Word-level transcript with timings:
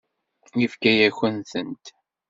Yefka-yakent-tent. 0.59 1.85